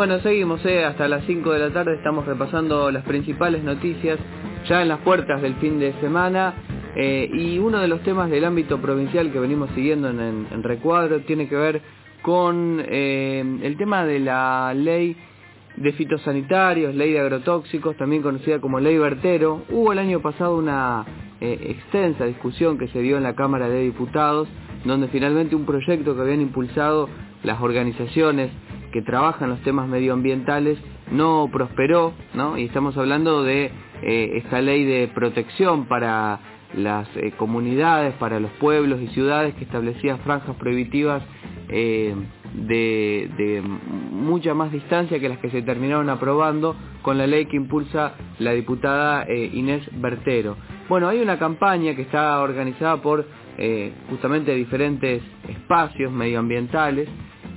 [0.00, 4.18] Bueno, seguimos, eh, hasta las 5 de la tarde estamos repasando las principales noticias
[4.66, 6.54] ya en las puertas del fin de semana
[6.96, 11.50] eh, y uno de los temas del ámbito provincial que venimos siguiendo en, Recuadro tiene
[11.50, 11.82] que ver
[12.22, 15.18] con eh, el tema de la ley
[15.76, 19.64] de fitosanitarios, ley de agrotóxicos, también conocida como ley vertero.
[19.68, 21.04] Hubo el año pasado una
[21.42, 24.48] extensa discusión que se dio en la Cámara de Diputados,
[24.82, 27.06] donde finalmente un proyecto que habían impulsado
[27.42, 28.50] las organizaciones
[28.92, 30.78] que trabajan los temas medioambientales
[31.10, 32.56] no prosperó, ¿no?
[32.58, 33.70] Y estamos hablando de
[34.02, 36.40] eh, esta ley de protección para
[36.74, 41.22] las eh, comunidades, para los pueblos y ciudades que establecía franjas prohibitivas
[41.68, 42.14] eh,
[42.54, 47.56] de, de, mucha más distancia que las que se terminaron aprobando con la ley que
[47.56, 50.56] impulsa la diputada Inés Bertero.
[50.88, 53.24] Bueno, hay una campaña que está organizada por
[54.08, 57.08] justamente diferentes espacios medioambientales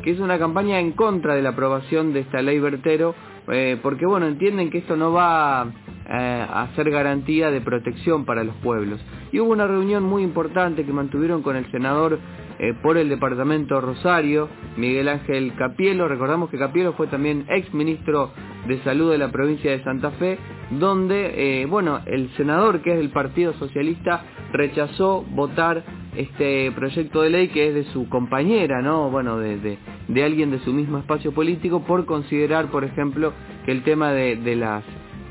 [0.04, 3.16] que es una campaña en contra de la aprobación de esta ley vertero,
[3.52, 5.66] eh, porque bueno, entienden que esto no va
[6.10, 9.04] eh, a ser garantía de protección para los pueblos.
[9.32, 12.20] Y hubo una reunión muy importante que mantuvieron con el senador
[12.60, 18.32] eh, por el departamento Rosario, Miguel Ángel Capielo, recordamos que Capielo fue también ex ministro
[18.68, 20.38] de Salud de la provincia de Santa Fe,
[20.72, 24.24] donde, bueno, el senador que es del Partido Socialista
[24.54, 25.84] rechazó votar
[26.16, 29.10] este proyecto de ley que es de su compañera, ¿no?
[29.10, 29.78] Bueno, de, de,
[30.24, 33.34] alguien de su mismo espacio político por considerar, por ejemplo,
[33.66, 34.84] que el tema de, de las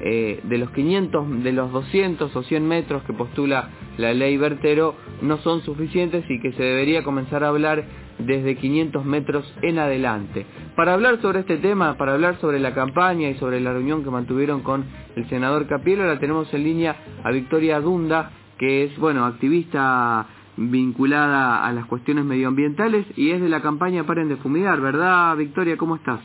[0.04, 4.96] eh, de los 500, de los 200 o 100 metros que postula la ley Vertero
[5.20, 7.84] no son suficientes y que se debería comenzar a hablar
[8.18, 10.44] desde 500 metros en adelante.
[10.74, 14.10] Para hablar sobre este tema, para hablar sobre la campaña y sobre la reunión que
[14.10, 19.24] mantuvieron con el senador Capielo, la tenemos en línea a Victoria Dunda, que es, bueno,
[19.24, 25.36] activista vinculada a las cuestiones medioambientales y es de la campaña Paren de Fumigar, ¿verdad,
[25.36, 25.76] Victoria?
[25.76, 26.20] ¿Cómo estás?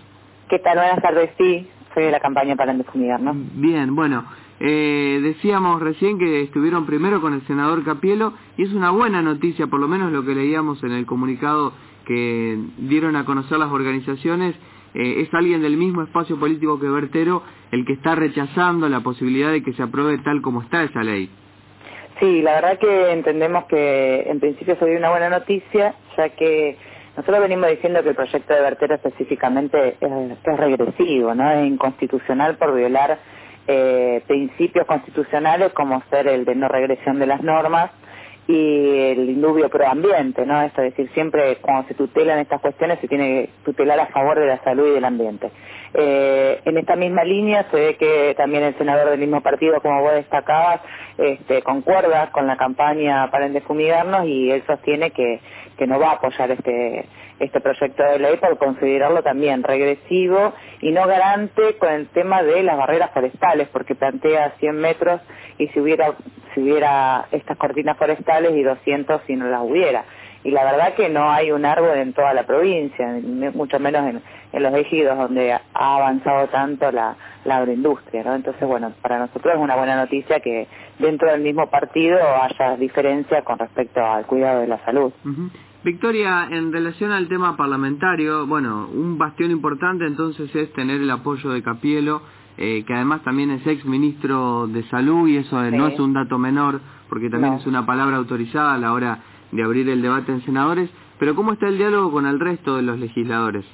[0.50, 0.78] ¿Qué tal?
[0.78, 3.34] Buenas tardes, sí, soy de la campaña Paren de Fumigar, ¿no?
[3.36, 4.26] Bien, bueno,
[4.60, 9.68] eh, decíamos recién que estuvieron primero con el senador Capielo y es una buena noticia,
[9.68, 11.74] por lo menos lo que leíamos en el comunicado
[12.06, 14.56] que dieron a conocer las organizaciones,
[14.94, 19.52] eh, es alguien del mismo espacio político que Bertero el que está rechazando la posibilidad
[19.52, 21.30] de que se apruebe tal como está esa ley.
[22.20, 26.76] Sí, la verdad que entendemos que en principio sería una buena noticia, ya que
[27.16, 31.52] nosotros venimos diciendo que el proyecto de vertero específicamente es, regresivo, ¿no?
[31.52, 33.20] Es inconstitucional por violar
[33.68, 37.92] eh, principios constitucionales como ser el de no regresión de las normas
[38.48, 40.62] y el indubio proambiente, ¿no?
[40.62, 44.40] Esto es decir, siempre cuando se tutelan estas cuestiones se tiene que tutelar a favor
[44.40, 45.52] de la salud y del ambiente.
[46.00, 50.04] Eh, en esta misma línea se ve que también el senador del mismo partido, como
[50.04, 50.80] vos destacabas,
[51.18, 55.42] este, concuerda con la campaña para endefumigarnos y él sostiene que,
[55.88, 57.06] no va a apoyar este,
[57.40, 62.62] este proyecto de ley por considerarlo también regresivo y no garante con el tema de
[62.62, 65.20] las barreras forestales, porque plantea 100 metros
[65.58, 66.14] y si hubiera,
[66.54, 70.06] si hubiera estas cortinas forestales y 200 si no las hubiera
[70.48, 73.20] y la verdad que no hay un árbol en toda la provincia,
[73.54, 74.22] mucho menos
[74.54, 78.34] en, los ejidos donde ha avanzado tanto la, agroindustria, ¿no?
[78.34, 80.70] Entonces, bueno, para nosotros es una buena noticia que
[81.00, 85.12] dentro del mismo partido haya diferencia con respecto al cuidado de la salud.
[85.84, 91.50] Victoria, en relación al tema parlamentario, bueno, un bastión importante entonces es tener el apoyo
[91.50, 92.22] de Capielo,
[92.58, 96.38] eh, que además también es ex ministro de Salud y eso no es un dato
[96.38, 96.80] menor,
[97.10, 99.20] porque también es una palabra autorizada a la hora
[99.52, 102.84] de abrir el debate en senadores, pero ¿cómo está el diálogo con el resto de
[102.84, 103.66] los legisladores?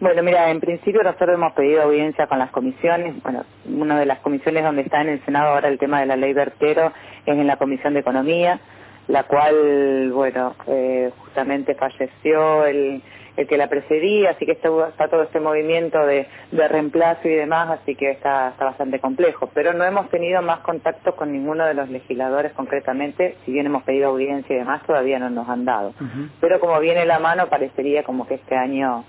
[0.00, 3.22] Bueno, mira, en principio nosotros hemos pedido audiencia con las comisiones.
[3.22, 6.16] Bueno, una de las comisiones donde está en el Senado ahora el tema de la
[6.16, 6.92] ley vertero
[7.26, 8.60] es en la Comisión de Economía,
[9.08, 13.02] la cual, bueno, eh, justamente falleció el,
[13.40, 14.68] el que la precedía, así que está,
[15.08, 19.50] todo este movimiento de, reemplazo y demás, así que está, bastante complejo.
[19.54, 23.82] Pero no hemos tenido más contacto con ninguno de los legisladores concretamente, si bien hemos
[23.84, 25.94] pedido audiencia y demás, todavía no nos han dado.
[26.40, 29.04] Pero como viene la mano, parecería como que este año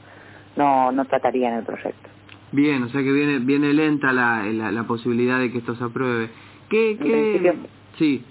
[0.56, 2.10] no, no tratarían el proyecto.
[2.54, 6.30] Bien, o sea que viene, viene lenta la, la, posibilidad de que esto se apruebe.
[6.70, 7.54] ¿Qué, qué...
[7.98, 8.26] Sí.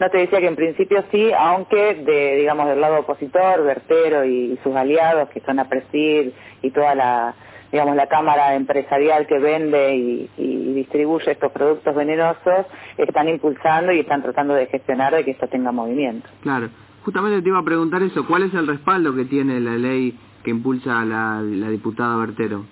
[0.00, 4.58] No te decía que en principio sí, aunque de, digamos, del lado opositor, Vertero y,
[4.62, 7.34] sus aliados que son a presidir y toda la,
[7.70, 12.66] digamos, la cámara empresarial que vende y, distribuye estos productos venenosos,
[12.96, 16.28] están impulsando y están tratando de gestionar de que esto tenga movimiento.
[16.40, 16.68] Claro.
[17.04, 20.50] Justamente te iba a preguntar eso, ¿cuál es el respaldo que tiene la ley que
[20.50, 22.64] impulsa la, la diputada Vertero?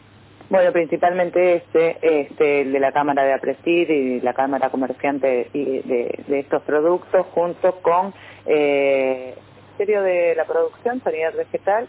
[0.50, 6.24] Bueno, principalmente este, este, el de la Cámara de Apresir y la Cámara Comerciante de,
[6.26, 8.12] de, estos productos, junto con
[8.46, 11.86] eh, el Ministerio de la Producción, Sanidad Vegetal,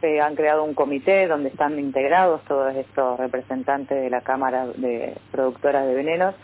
[0.00, 5.14] se han creado un comité donde están integrados todos estos representantes de la Cámara de
[5.32, 6.36] Productoras de Venenos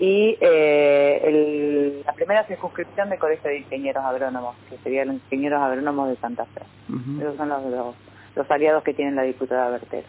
[0.00, 6.08] y eh, la primera circunscripción de Colegio de Ingenieros Agrónomos, que serían los Ingenieros Agrónomos
[6.08, 6.62] de Santa Fe.
[7.20, 7.94] Esos son los,
[8.34, 10.08] los, aliados que tienen la diputada Bertero.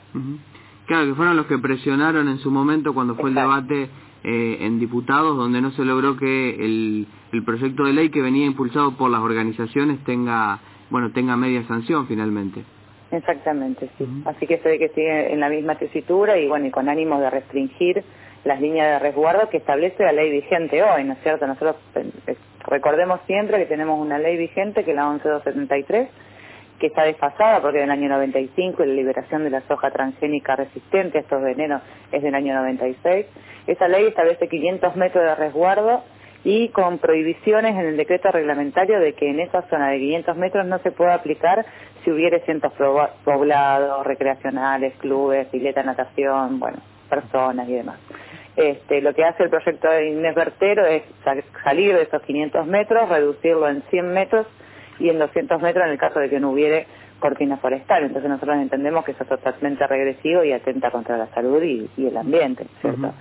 [0.85, 3.89] Claro, que fueron los que presionaron en su momento cuando fue el debate
[4.23, 8.45] eh, en diputados, donde no se logró que el, el proyecto de ley que venía
[8.45, 10.59] impulsado por las organizaciones tenga,
[10.89, 12.63] bueno, tenga media sanción finalmente.
[13.11, 14.05] Exactamente, sí.
[14.25, 17.19] Así que se ve que sigue en la misma tesitura y bueno, y con ánimo
[17.19, 18.03] de restringir
[18.43, 21.45] las líneas de resguardo que establece la ley vigente hoy, ¿no es cierto?
[21.47, 22.35] Nosotros eh,
[22.65, 26.09] recordemos siempre que tenemos una ley vigente que es la 11273
[26.83, 30.57] que está desfasada porque es del año 95 y la liberación de la soja transgénica
[30.57, 31.81] resistente a estos venenos
[32.11, 33.25] es del año 96.
[33.67, 36.03] Esa ley establece 500 metros de resguardo
[36.43, 40.65] y con prohibiciones en el decreto reglamentario de que en esa zona de 500 metros
[40.65, 41.65] no se pueda aplicar
[42.03, 42.73] si hubiere centros
[43.23, 47.97] poblados, recreacionales, clubes, pileta, natación, bueno, personas y demás.
[48.57, 51.03] Este, lo que hace el proyecto de Inés Bertero es
[51.63, 54.47] salir de esos 500 metros, reducirlo en 100 metros
[54.99, 56.87] y en 200 metros en el caso de que no hubiere
[57.19, 58.03] cortina forestal.
[58.03, 62.17] Entonces nosotros entendemos que eso es totalmente regresivo y atenta contra la salud y, el
[62.17, 63.13] ambiente, ¿cierto?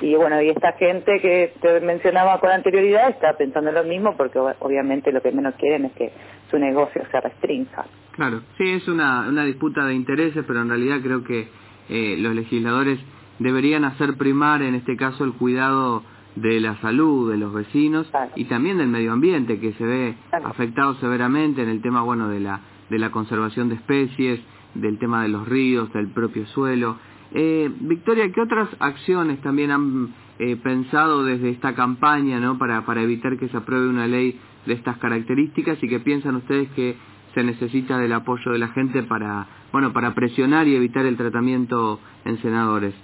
[0.00, 4.38] Y bueno, y esta gente que te mencionaba con anterioridad está pensando lo mismo porque
[4.38, 6.10] obviamente lo que menos quieren es que
[6.50, 7.84] su negocio se restrinja.
[8.12, 11.48] Claro, sí, es una, una disputa de intereses, pero en realidad creo que
[11.90, 12.98] eh, los legisladores
[13.38, 16.02] deberían hacer primar en este caso el cuidado
[16.36, 20.94] de la salud de los vecinos y también del medio ambiente que se ve afectado
[20.96, 24.40] severamente en el tema bueno de la de la conservación de especies
[24.74, 26.96] del tema de los ríos del propio suelo.
[27.32, 33.02] Eh, Victoria qué otras acciones también han eh, pensado desde esta campaña no para para
[33.02, 36.96] evitar que se apruebe una ley de estas características y que piensan ustedes que
[37.34, 42.00] se necesita del apoyo de la gente para bueno para presionar y evitar el tratamiento
[42.24, 42.94] en senadores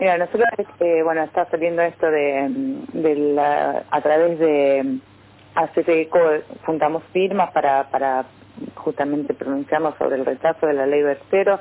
[0.00, 2.48] Mira, nosotros, este, bueno, está saliendo esto de,
[2.94, 4.98] de la, a través de
[5.54, 6.18] ACTECO,
[6.64, 8.24] juntamos firmas para, para
[8.76, 11.60] justamente pronunciarnos sobre el rechazo de la ley Bercero,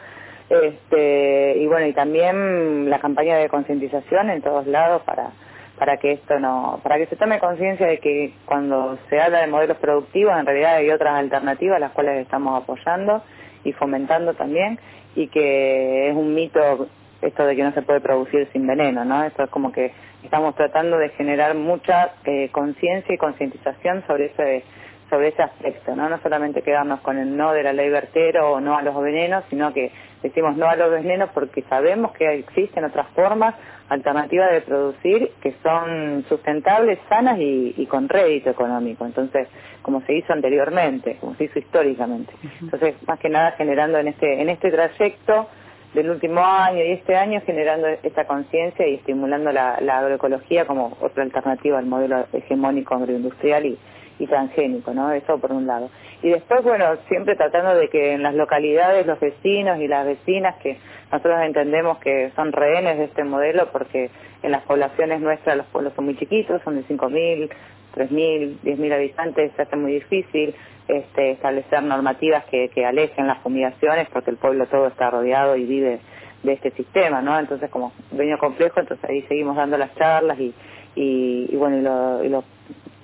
[0.50, 5.32] este, y bueno, y también la campaña de concientización en todos lados para
[5.78, 9.48] para que esto no, para que se tome conciencia de que cuando se habla de
[9.48, 13.24] modelos productivos en realidad hay otras alternativas las cuales estamos apoyando
[13.64, 14.78] y fomentando también
[15.16, 16.90] y que es un mito
[17.22, 19.24] esto de que no se puede producir sin veneno, ¿no?
[19.24, 19.92] Esto es como que
[20.24, 24.64] estamos tratando de generar mucha eh, conciencia y concientización sobre ese
[25.10, 26.08] sobre ese aspecto, ¿no?
[26.08, 29.44] No solamente quedarnos con el no de la ley vertero o no a los venenos,
[29.50, 33.56] sino que decimos no a los venenos porque sabemos que existen otras formas
[33.90, 39.04] alternativas de producir que son sustentables, sanas y, y con rédito económico.
[39.04, 39.48] Entonces,
[39.82, 42.32] como se hizo anteriormente, como se hizo históricamente.
[42.62, 45.50] Entonces, más que nada generando en este en este trayecto
[45.94, 51.24] del último año y este año generando esta conciencia y estimulando la, agroecología como otra
[51.24, 53.78] alternativa al modelo hegemónico agroindustrial y,
[54.20, 55.12] y transgénico, ¿no?
[55.12, 55.90] Eso por un lado.
[56.22, 60.58] Y después, bueno, siempre tratando de que en las localidades los vecinos y las vecinas,
[60.58, 60.78] que
[61.12, 64.12] nosotros entendemos que son rehenes de este modelo porque
[64.44, 67.50] en las poblaciones nuestras los pueblos son muy chiquitos, son de 5.000,
[67.96, 70.56] 3.000, 10.000 habitantes, se hace muy difícil
[70.90, 76.00] este, establecer normativas que, alejen las fumigaciones porque el pueblo todo está rodeado y vive
[76.42, 77.38] de este sistema, ¿no?
[77.38, 80.54] Entonces, como dueño complejo, entonces ahí seguimos dando las charlas y,
[80.96, 82.44] y, bueno, y, lo,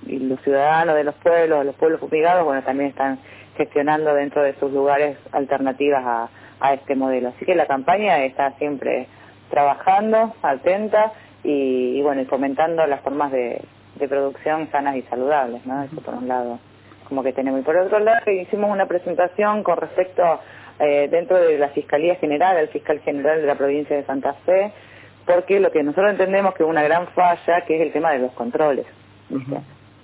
[0.08, 3.20] y, los ciudadanos de los pueblos, los pueblos fumigados, bueno, también están
[3.56, 6.30] gestionando dentro de sus lugares alternativas a,
[6.74, 7.30] este modelo.
[7.30, 9.08] Así que la campaña está siempre
[9.51, 11.13] trabajando, atenta
[11.44, 13.62] y bueno, y fomentando las formas de,
[13.96, 15.84] de producción sanas y saludables, ¿no?
[15.84, 16.60] Eso por un lado,
[17.08, 17.62] como que tenemos.
[17.62, 20.40] Y por otro lado, hicimos una presentación con respecto
[20.80, 24.72] eh, dentro de la Fiscalía General, el fiscal general de la provincia de Santa Fe,
[25.25, 28.20] porque lo que nosotros entendemos que es una gran falla, que es el tema de
[28.20, 28.86] los controles,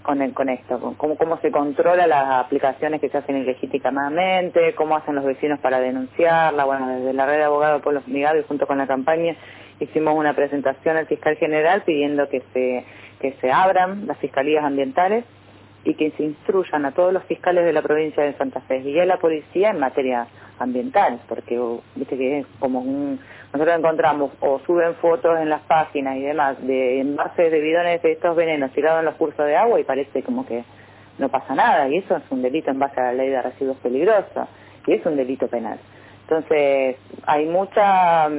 [0.02, 4.96] con, con esto, con cómo, cómo se controla las aplicaciones que se hacen ilegítimamente, cómo
[4.96, 8.66] hacen los vecinos para denunciarla, bueno, desde la red de abogados Pueblos Migados y junto
[8.66, 9.36] con la campaña
[9.80, 12.86] hicimos una presentación al fiscal general pidiendo que se
[13.22, 15.24] que se abran las fiscalías ambientales
[15.84, 19.00] y que se instruyan a todos los fiscales de la provincia de Santa Fe y
[19.00, 20.28] a la policía en materia
[20.60, 21.60] ambiental, porque
[21.96, 23.20] viste que es como un,
[23.54, 28.12] nosotros encontramos o suben fotos en las páginas y demás de envases de bidones de
[28.12, 30.64] estos venenos tirados en los cursos de agua y parece como que
[31.18, 33.78] no pasa nada y eso es un delito en base a la ley de residuos
[33.78, 34.48] peligrosos
[34.88, 35.80] y es un delito penal.
[36.24, 38.30] Entonces hay mucha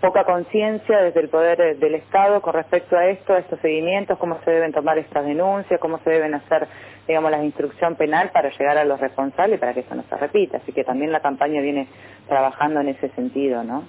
[0.00, 4.38] poca conciencia desde el poder del Estado con respecto a esto, a estos seguimientos, cómo
[4.44, 6.68] se deben tomar estas denuncias, cómo se deben hacer,
[7.06, 10.58] digamos, la instrucción penal para llegar a los responsables para que esto no se repita.
[10.58, 11.88] Así que también la campaña viene
[12.28, 13.84] trabajando en ese sentido, ¿no?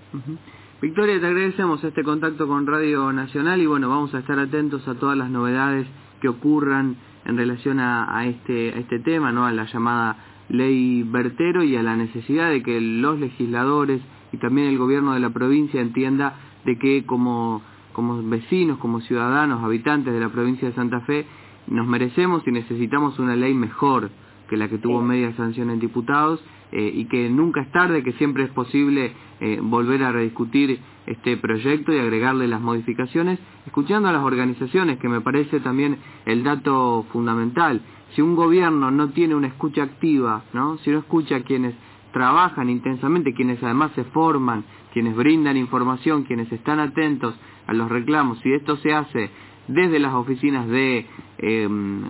[0.81, 4.95] Victoria, te agradecemos este contacto con Radio Nacional y bueno, vamos a estar atentos a
[4.95, 5.85] todas las novedades
[6.21, 9.45] que ocurran en relación a, este, a este tema, ¿no?
[9.45, 10.15] A la llamada
[10.49, 15.19] ley Bertero y a la necesidad de que los legisladores y también el gobierno de
[15.19, 17.61] la provincia entienda de que como,
[17.93, 21.25] como vecinos, como ciudadanos, habitantes de la provincia de Santa Fe,
[21.67, 24.09] nos merecemos y necesitamos una ley mejor
[24.49, 28.13] que la que tuvo media sanción en diputados eh, y que nunca es tarde, que
[28.13, 34.13] siempre es posible eh, volver a rediscutir este proyecto y agregarle las modificaciones, escuchando a
[34.13, 37.81] las organizaciones, que me parece también el dato fundamental.
[38.15, 40.77] Si un gobierno no tiene una escucha activa, ¿no?
[40.79, 41.73] si no escucha a quienes
[42.11, 44.63] trabajan intensamente, quienes además se forman,
[44.93, 47.35] quienes brindan información, quienes están atentos
[47.67, 49.29] a los reclamos, si esto se hace
[49.69, 51.05] desde las oficinas de
[51.37, 52.01] em,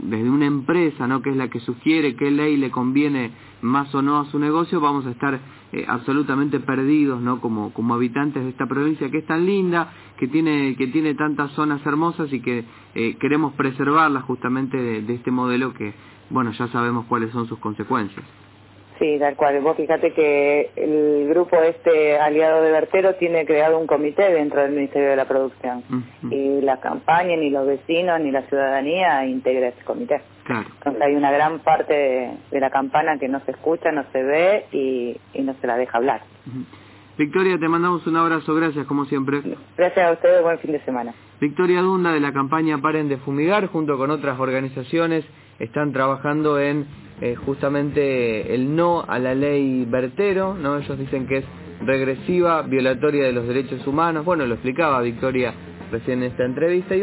[0.00, 3.30] desde una empresa no que es la que sugiere qué ley le conviene
[3.62, 5.40] más o no a su negocio vamos a estar
[5.72, 10.26] eh, absolutamente perdidos no como como habitantes de esta provincia que es tan linda que
[10.26, 12.64] tiene que tiene tantas zonas hermosas y que
[12.96, 15.94] eh, queremos preservarlas justamente de este modelo que
[16.30, 18.26] bueno ya sabemos cuáles son sus consecuencias
[18.98, 19.60] Sí, tal cual.
[19.60, 24.72] Vos fíjate que el grupo este aliado de Vertero tiene creado un comité dentro del
[24.72, 25.82] Ministerio de la Producción.
[26.30, 30.20] Y la campaña, ni los vecinos, ni la ciudadanía integra ese comité.
[30.44, 30.68] Claro.
[30.76, 34.66] Entonces hay una gran parte de, la campana que no se escucha, no se ve
[34.72, 36.22] y, no se la deja hablar.
[37.18, 39.40] Victoria, te mandamos un abrazo, gracias como siempre.
[39.76, 41.14] Gracias a ustedes, buen fin de semana.
[41.40, 45.24] Victoria Dunda de la campaña Paren de Fumigar, junto con otras organizaciones,
[45.58, 46.86] están trabajando en
[47.20, 50.78] eh, justamente el no a la ley Bertero, ¿no?
[50.78, 51.44] Ellos dicen que es
[51.80, 54.24] regresiva, violatoria de los derechos humanos.
[54.24, 55.54] Bueno, lo explicaba Victoria
[55.90, 56.96] recién en esta entrevista.